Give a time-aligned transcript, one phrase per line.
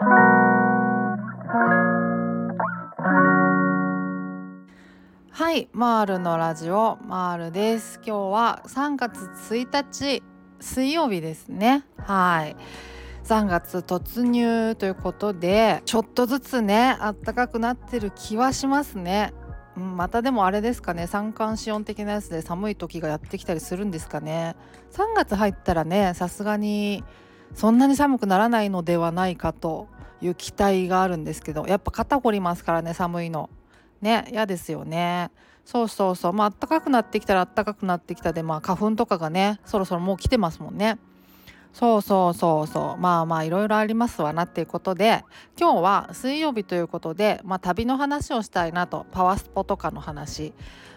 [0.00, 0.04] は
[5.56, 7.98] い、マールのラジオマールです。
[8.06, 10.22] 今日は3月1日
[10.60, 11.84] 水曜日ですね。
[11.96, 12.54] はい。
[13.24, 19.34] 3月突入ということでちょっとずつねあったかくなってる気はしますね。
[19.76, 24.54] うん、またでもあれですかね三寒四温的なやつで寒い時がやってきたりするんですかね
[24.92, 27.04] 3月入ったらねさすがに
[27.54, 29.88] そんなに寒くならないのではないかと
[30.20, 33.50] いう期待があるんですけどやっぱ肩こりますからね寒いの。
[34.00, 35.30] ね嫌ですよね。
[35.64, 36.32] そうそうそう。
[36.32, 40.98] まあ暖かくなってきたら暖かくなってきたでまあ花粉とかがねそろそろもう来てますもんね。
[41.72, 43.00] そうそうそうそう。
[43.00, 45.24] まあまあいろいろありますわなっていうことで
[45.58, 49.06] 今日は水曜日ということで、まあ、旅の話をしたいなと。
[49.12, 50.54] パワースポとかの話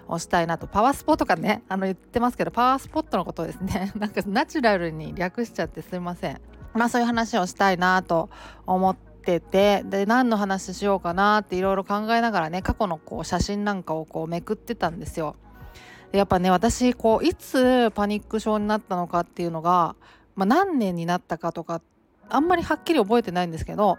[0.07, 0.67] をしたいなと。
[0.67, 3.91] パワースポとかねあの言ってますけどパワースポットのことですね。
[3.99, 6.41] なんかナチュラルに略しちゃってすいません。
[6.73, 8.29] まあそういう話をしたいなと
[8.65, 15.35] 思っててで何の話しようかなっていろいろ考えながらね過去のこう写真なんかをこうめくってたんですよ。
[16.11, 19.95] やっぱね私こういつパニック症になったのかっていうのが
[20.35, 21.81] まあ、何年になったかとか
[22.29, 23.97] あんまりはっきり覚えてないんですけど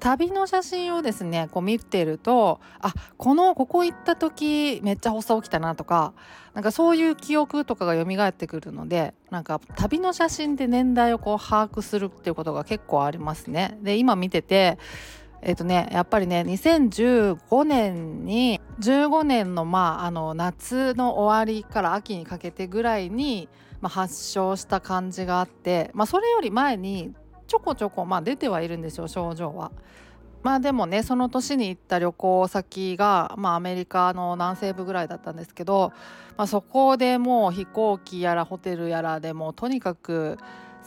[0.00, 6.14] 旅の写真をですねこう見てるとあこのここ行った時めっちゃ発作起きたなとか
[6.54, 13.78] なんかそういう記憶とかが蘇ってくるのでなんか旅の写真で年代をこう把握するっていうことが結構ありますね。
[13.82, 14.78] で今見てて
[15.42, 23.48] えっ、ー、とねやっぱりね2015年に15年のまああの夏の終わりから秋にかけてぐらいに
[23.80, 27.14] まあ、発症した感じがあって、まあ、それより前に
[27.50, 29.72] ちょこちょこまあ出てはいるんですよ症状は。
[30.44, 35.92] まあでもねその年に行った旅行先が、まあ、アメリカの南西部ぐらいだったんですけど、
[36.36, 40.38] まあ、そこでもう飛行機やらホテルやらでもとにかく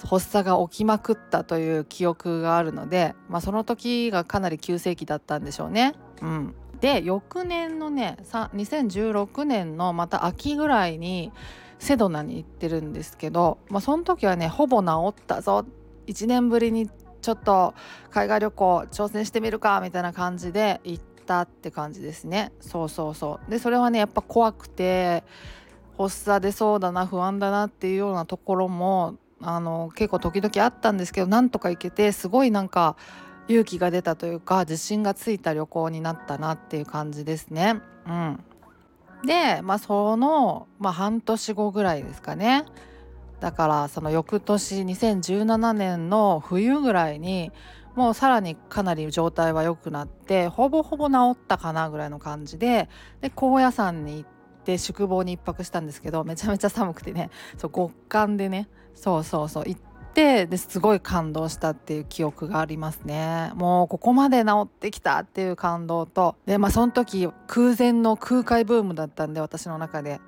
[0.06, 5.96] 発作が起きまくったという記憶があるので、まあ、その時がかなり急性期だったんでしょうね。
[6.22, 11.34] うん、で翌年のね2016年のまた秋ぐらいに
[11.78, 16.90] セドナに行ってるんですけど、まあ、その時はねほぼ治ったぞって1年ぶりに
[17.22, 17.74] ちょっと
[18.12, 22.52] 海外旅行挑戦してみるかみたいな感じで行ったって感じですね。
[22.60, 23.52] そうそうそう。
[23.52, 25.24] でそれはねやっぱ怖くて
[25.98, 32.96] 発作出そうだな不安だなっていうようなところもあの結構時々あったんですけどなんとか行けてすごいなんか
[33.48, 37.82] 勇気が出たというか自信がついた旅行になったなっていう感じですね。
[38.08, 38.40] うん、
[39.26, 42.66] で、まあ、その、まあ、半年後ぐらいですかね。
[43.44, 47.52] だからその翌年2017年の冬ぐらいに
[47.94, 52.88] もうさらにかなり状態は良くなってほぼほぼ治ったかなぐらいの感じで
[53.20, 54.30] で高野山に行っ
[54.64, 59.82] て宿坊に1泊したんですけどめちゃめちゃ寒くてねそう極寒でねそうそうそう行っ
[60.14, 63.52] てですごい感動したっていう記憶がありますね。
[63.56, 70.22] もうここまで治ってきたっていう感動とでまあその時空前の空海ブームだったんで私の中で。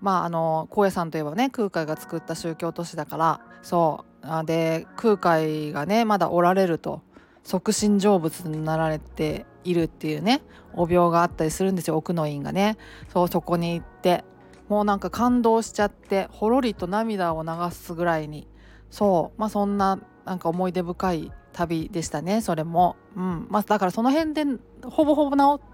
[0.00, 4.10] まああの高野山といえばね空海が作った宗教都市だからそう。
[4.44, 7.02] で空海がねまだおられると
[7.42, 10.42] 即身成仏になられているっていうね
[10.74, 12.76] お病があったりするんですよ奥の院がね。
[13.12, 14.24] そうそこに行って
[14.68, 18.46] もうなんか感動しちゃってほろりと涙を流すぐらいに。
[18.90, 19.40] そう。
[19.40, 23.46] まあそんななんか思い出深い旅でしたねそれも、うん。
[23.50, 24.44] まあ、だからその辺で
[24.84, 25.68] ほぼほぼ治っ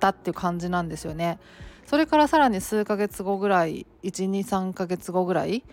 [0.00, 1.38] たっていう感じなんですよね。
[1.90, 5.64] それからさらに数ヶ月後ぐらい123ヶ月後ぐらい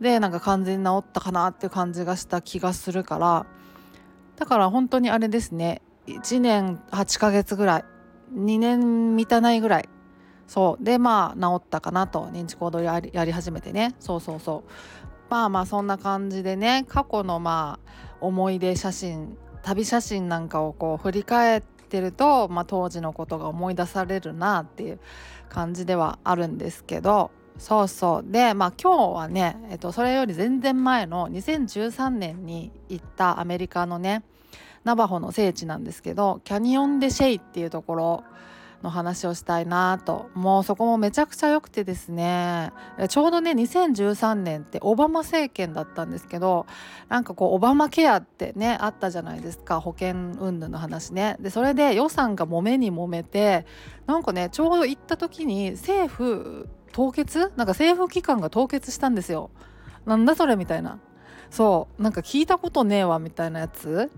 [0.00, 3.46] でなんか完全に治ったかなっていう感じがした気がするから
[4.36, 7.84] だから本当にあれですね1年8ヶ月ぐらい
[8.32, 9.88] 2年満たないぐらい
[10.46, 13.96] そうでまあ治ったかなと認知行動やりやり始めてね。
[14.00, 14.70] そうそうそう。
[15.28, 24.98] まあまあそんな感じでね過去のまあ思い出写真旅写真なんかをこう振り返っててると、まあ、当時のことが思い出されるなっていう
[25.48, 28.30] 感じではあるんですけどそうそう。
[28.30, 34.22] でまあ今日はね、えっと、それより全然前の2013年に行ったアメリカのね
[34.84, 38.24] ナバホの聖地なんですけどキャニオン・デ・シェイっていうところ
[38.86, 40.30] の話をしたいなと。
[40.34, 42.72] もうそこもめちゃくちゃ良くてですね。
[43.08, 46.66] ちょうどね2013年ってオバマ政権だったんですけど
[47.08, 49.80] なんかこうオバマケアってねあったじゃないですか。
[49.80, 51.36] 保険云々の話ね。
[51.40, 53.66] でそれで予算がもめにもめて
[54.06, 57.52] なんかねちょうど行った時に政府凍結？
[57.56, 59.50] なんか政府機関が凍結したんですよ。
[60.06, 61.00] なんだそれみたいな。
[61.50, 62.02] そう。
[62.02, 64.10] なんか聞いたことねえわみたいなやつ。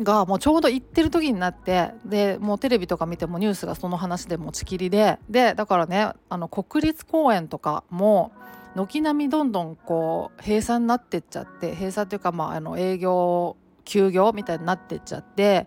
[0.00, 8.32] がもうちょうど行ってる時になってでもうテレビとか見てもニュースがその話で持ちきりででだからねあの国立公園とかも
[8.74, 15.66] 軒並みどんどんこう閉鎖になってっちゃって閉鎖というかまああの営業休業みたいになってっちゃって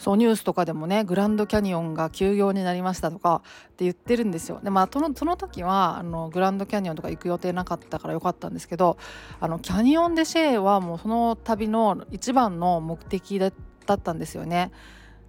[0.00, 8.96] そうニュースとかでもねグランドキャニオンが休業になりましたとかって言ってるんですよでまあそのその時はあのグランドキャニオンとか行く予定なかったからよかったんですけど
[9.40, 13.48] あのキャニオン・デ・シェーはもうその旅の一番の目的だ
[13.92, 14.72] ったんですよね。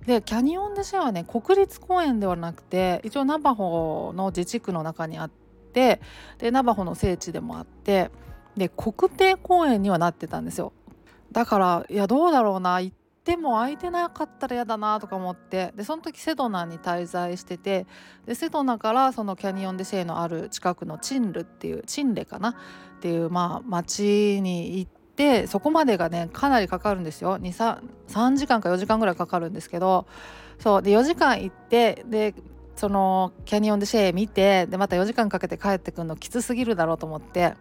[0.06, 5.29] でキャニオン・デ・シェーはね国立公園ではなくて一応ナバホの自治区の中にあっ
[5.73, 6.00] て
[6.38, 8.09] でナバホの聖地でもあって
[8.56, 10.71] で国定公園にはなってたんですよ
[11.31, 17.85] だからいやどうだろうな行っても空いてなかったら嫌だなとか思ってでその時セドナに滞在してて
[18.25, 22.50] でセドナからそのキャニオン・デ・シェーのある近くのチンルっていうチンレかな？
[22.50, 22.53] っ
[23.01, 27.38] ていうまあ町に行ってそこまでがねかなりかかるんですよ。
[27.38, 30.07] 3時間か4時間ぐらいかかるんですけど
[30.59, 32.33] そうで4時間行ってで
[32.75, 37.53] そのキャニオン・デ・シェー見てでまた4時間かけて帰ってくるのきつすぎるだろうと思って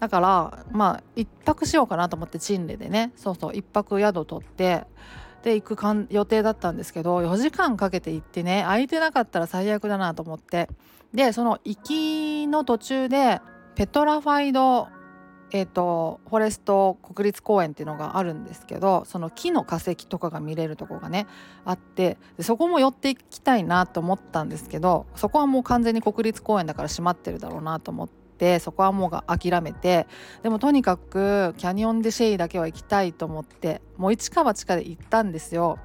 [0.00, 3.12] だからまあ1泊しようかなと思ってチンレでね。
[3.16, 4.84] そうそう1泊宿取って
[5.42, 10.68] で行くかん予定だったんですけど4時間かけて行ってね空いてなかったら最悪だなと思って。
[11.14, 11.78] でその行
[12.44, 13.40] きの途中で
[13.74, 14.88] ペトラファイド
[15.52, 21.26] えと、フォレスト国立公園っていうのがあるんですけどその木の化石とかが見れるとこがね
[21.64, 28.19] あってそこも寄っていきたいなと思ったんですけどそこはもう完全に国立公園だから閉まってるだろうなと思って。
[28.58, 30.06] そこはもう諦めて
[30.42, 35.78] でもとにかくキャニオン・デ・シェイだけは行きたいと思ってもう一か八かで行ったんですよ。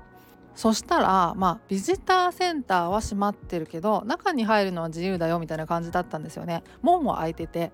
[0.55, 6.63] そしたらまあビジターセンターは閉まってるけど中に入るのは自由だよみたいな感じだったんですよね。
[6.81, 7.73] 門も開いてて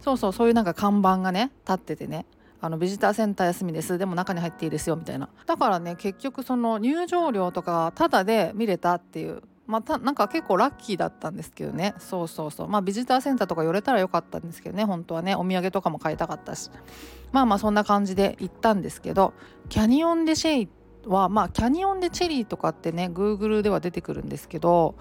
[0.00, 2.26] そうそうそういうなんか看板がね立っててね
[2.60, 11.94] あのビジターセンター休みですでも中に入っていいですよみたいなだからね結局その入場料とかタダで見れたっていうまたなんか結構ラッキーだったんですけどね。
[11.98, 12.68] そうそうそう。
[12.68, 14.84] まあビジターセンターとか寄れたらよかったんですけどね。
[14.84, 15.36] 本当はね。
[15.36, 16.70] お土産とかも買いたかったし。
[17.32, 19.34] まあまあそんな感じで行ったんですけど。
[19.68, 20.68] キャニオン・デ・シェイ
[21.06, 24.96] はまあキャニオン・デ・チェリーとかってね Google では出てくるんですけど。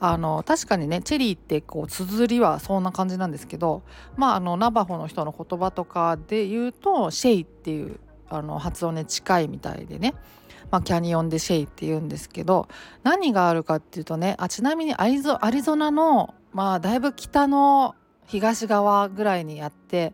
[0.00, 3.82] あの確かにねチェリーってこう綴りはそんな感じなんですけど。
[4.16, 10.14] まああのナバホの人の言葉とかで言うとシェイっていうあの発音ね近いみたいでね、
[10.70, 12.68] まあ、キャニオンでシェイって言うんですけど
[13.02, 17.94] 何があるかっていうとねあちなみにアリゾアリゾナのまあだいぶ北の
[18.26, 20.12] 東側ぐらいにあって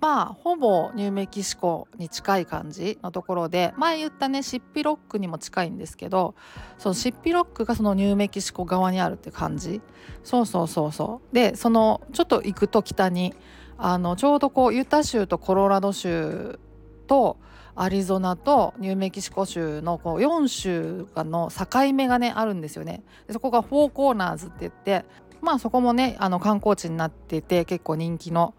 [0.00, 6.34] まあほぼニューメキシコに近い感じのところで前言ったねシッピロックにも近いんですけど
[6.76, 9.80] そのシッピロックがそのニューメキシコ側にあるって感じ。
[10.24, 11.34] そうそうそうそう。
[11.34, 13.32] でそのちょっと行くと北に
[13.78, 16.58] あのちょうどこうユタ州とコロラド州
[17.06, 17.36] と
[17.74, 23.02] アリゾナとニューメキシコ州のこう4州の境目がねあるんですよね。
[23.26, 25.04] でそこがフォーコーナーズって言って
[25.40, 28.54] まあそこもねあの観光地になってて結構人気の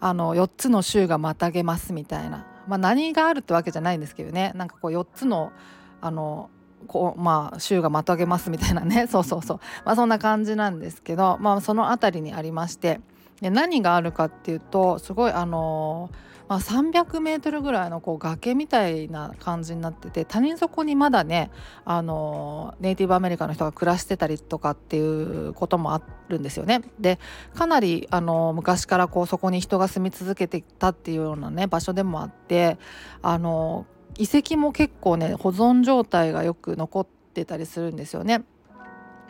[0.00, 4.52] あの4つの州がまたげますみたいな、まあ、何があるってわけじゃないんですけどね。
[4.54, 5.52] なんかこう4つの
[6.00, 6.50] あの
[6.86, 9.06] こうまあ州がまたげますみたいなね。
[9.12, 13.00] そうそうそう、まあ、そんな感じなんですけど、まあ、その辺りにありまして。
[13.40, 21.50] で何があるかっていうとすごいあのーまあ、300メートルぐらいのこう崖みたいな感じになってて谷底にまだね
[21.84, 26.82] あのネイティブアメリカの人が暮らしてたりとかっていうこともあるんですよね。
[26.98, 27.18] で
[27.54, 32.78] かなりあの昔からこうそこに人が住み続けてたっていうようなね場所でもあって
[33.22, 33.86] あの
[34.18, 38.44] 遺跡も結構ね保存状態がよく残ってたりするんですよね。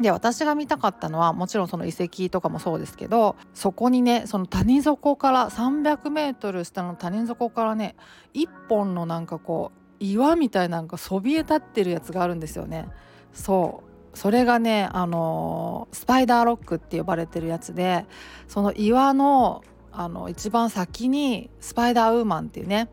[0.00, 7.94] で私が見たかったのはもちろんその遺跡とかもそうですけどそこにねその谷底から300メートル下の谷底からね
[8.32, 12.88] 一本のなんかこう岩みたいなんかそびえ立ってるやつがあるんですよね。
[13.32, 18.06] そうそれがねあのスパイダーロックって呼ばれてるやつで
[18.48, 22.88] その岩のあの一番先にスパイダーウーマンっていうね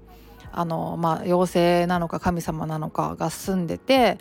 [0.51, 4.19] あのまあ妖精なのか神様なのかが住んでて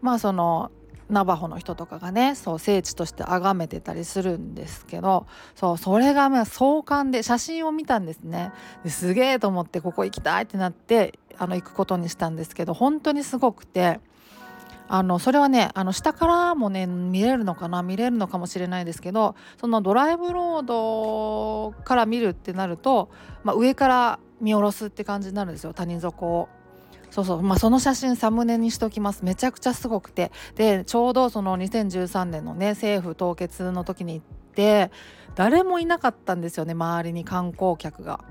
[0.00, 0.72] まあその
[1.08, 8.52] ナバホの人とかがねそう聖地として崇めてたりするんですけどそうそれがまあ壮観で写真を見たんですね
[8.84, 14.00] ですげえと思ってここ行きたいってなってあの行くことにしたんですけど本当にすごくて
[14.88, 23.10] あのそれはねあの下からもね見れるのかな見れるのかもしれないですけどそのドライブロードから見るってなると、
[23.42, 26.48] まあ、上から見下ろすって感じになるんですよ谷底を。
[27.10, 29.24] そうそう、まあ、その写真サムネにしときます。
[29.24, 30.32] めちゃくちゃすごくて。
[30.54, 34.90] でちょうどその2013年のね政府凍結の時に行って
[35.34, 38.24] 誰もいなかったんですよね周りに観光客が。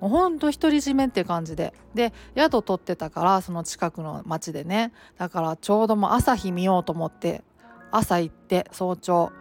[0.00, 1.72] もうほんと独り占めって感じで。
[1.94, 4.92] で宿取ってたからその近くの町でね。
[5.16, 7.42] だからちょうどもう朝日見ようと思って
[7.90, 9.32] 朝行って早朝。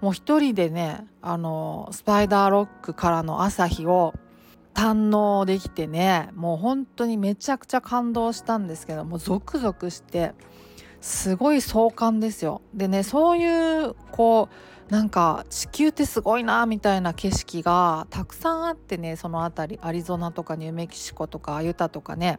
[0.00, 4.14] もう一人でねあのスパイダーロックからの朝日を
[4.74, 10.32] 堪能できてねもう本当にめちゃくちゃ感動したんですけどもゾクゾクして
[11.00, 12.62] すごい壮観ですよ。
[12.74, 14.48] でねそういうこ
[14.88, 22.38] うなんか地球ってすごいなみたいな景色がたくさんあってねその辺りアリゾナとかニューメキシコとかユタとかね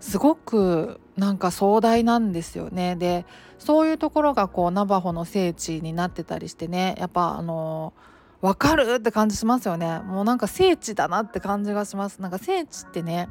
[0.00, 2.96] すごくなんか壮大なんですよね。
[2.96, 3.24] で
[3.58, 7.94] そういうところがこうナバホの聖地になってたりしてねやっぱあの
[8.46, 8.94] 分かる？
[8.94, 10.00] って感じしますよね。
[10.00, 12.22] もうなんか聖地だなって感じがします。
[12.22, 13.28] なんか聖地ってね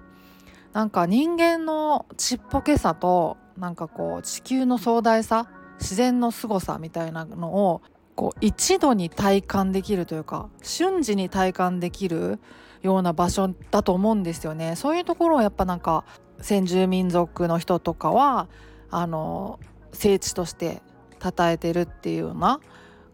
[0.73, 5.47] なんか人間のちっぽけさとなんかこう地球の壮大さ
[5.79, 7.81] 自然の凄さみたいなのを
[8.15, 12.39] こう一度に体感できるというか瞬時に体感できる
[12.81, 14.75] ような場所だと思うんですよね。
[14.75, 16.03] そういうところをやっぱなんか
[16.41, 18.47] 先住民族の人とかは
[18.91, 19.59] あの
[19.93, 20.81] 聖地として
[21.21, 22.59] 称えてるっていうような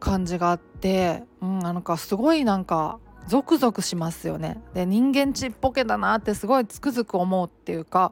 [0.02, 4.60] 感じがあって、うん、なんかすごいなんかゾクゾクしますよね。
[4.74, 8.12] で人間ちっぽけだなってすごいつくづく思うっていうか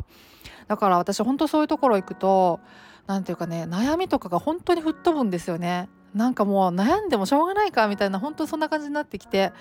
[0.67, 2.61] だから私本当そういうところ行くと
[3.07, 5.89] 何ていうかね悩みとかが本当に吹っ飛ぶんですよね。
[6.13, 9.51] なんかもう悩んでもしょうがないかみたいな本当そんな感じになってきて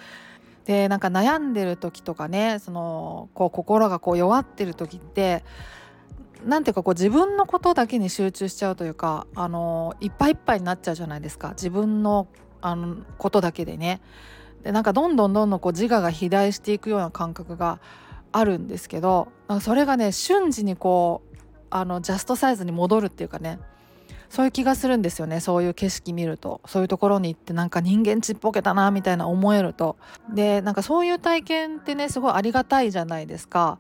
[0.65, 5.45] でなんか悩んでる時とかねそのこう心がこう弱ってる時って
[6.45, 12.29] なんていうかこう自分のことだけに集中しちゃうというかあのいっぱいいっぱいになっちゃうじゃないですか自分の
[12.61, 14.01] あのことだけでね。
[14.63, 17.79] でなんかどんどんどんどんこう自我が肥大していくような感覚が
[18.33, 21.37] あるんですけどなんかそれがね瞬時にこう
[21.71, 23.61] あのジャストサイズに戻るっていうかね
[24.29, 29.97] そういう気がするんですよねそういう景色見るとそういうところに行ってなんか人間ちっぽけだなみたいな思えると
[30.35, 33.79] でなんかそういう体験ってねすごいありがたいじゃないですか。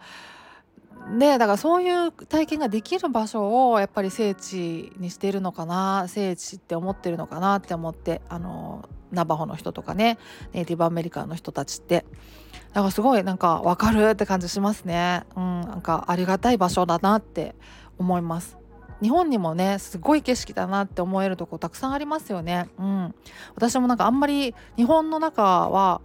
[1.16, 10.18] でだからそういう体験ができる場所をやっぱり聖地にしてるのかな聖地って思ってるのかなって思ってあのナバホの人とかね
[10.52, 12.04] ネイティブアメリカンの人たちって。
[12.68, 15.24] だからすごいなんか分かるって感じしますね。
[15.36, 17.54] うんなんかありがたい場所だなって
[17.98, 18.58] 思います。
[19.00, 22.68] 日本にもねすごい景色だなって思えるとこたくさんありますよね。
[22.78, 23.14] うん。
[23.54, 26.00] 私もなんかあんまり日本の中は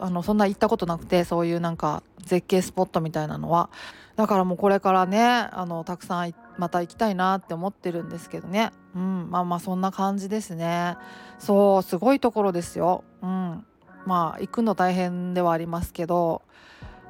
[0.00, 3.70] あのそんな行ったことなくてそういうなんか絶景スポットみたいなのは。
[4.16, 8.72] だからもうこれからねあのたくさんまた行きたいなって思ってるんですけどね。
[8.94, 10.96] うんまあまあそんな感じですね。
[11.38, 13.04] そうすごいところですよ。
[13.22, 13.64] うん。
[14.04, 16.42] まあ行くの大変ではありますけど。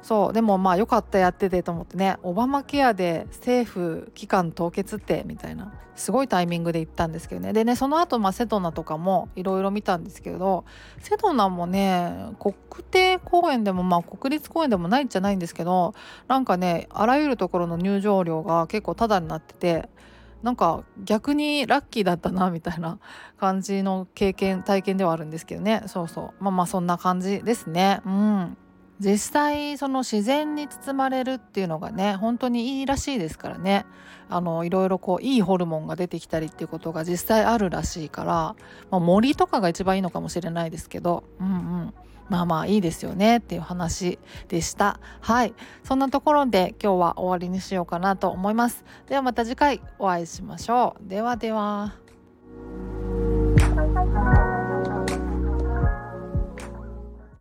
[0.03, 7.53] そうでもまあよかったやっててと思ってねオバマケアで政府機関凍結ってみたいなすごいタイミングで行ったんですけどね。
[7.53, 10.65] でねその後まあセドナとかもいろいろ見たんですけど
[10.99, 12.53] セドナもね国
[12.91, 15.93] 定公園でもまあ国立公園でもないんじゃないんですけど
[16.27, 19.89] なんかねあらゆるところの入場料が結構タダになってて
[20.43, 22.99] なんか逆にラッキーだったなみたいな
[23.39, 25.83] 感じの経験体験ではあるんですけどね。
[25.87, 26.43] そうそう。
[26.43, 28.01] まあまあそんな感じですね。
[28.05, 28.57] うん。
[28.99, 33.85] 実際その自然に包まれるっていうのがね本当にいいらしいですからね。
[34.29, 38.55] あのいろいろこういいホルモンが出てきたりっていうことが実際あるらしいから、
[38.89, 41.93] まあ、森とかが一番いいのかもしれないですけどうんうん。
[42.29, 44.99] まあまあいいですよねっていう話でした。
[45.19, 45.53] はい。
[45.83, 48.85] そんなところで今日は終わりにしようかなと思います。
[49.07, 51.09] ではまた次回お会いしましょう。
[51.09, 51.95] ではでは。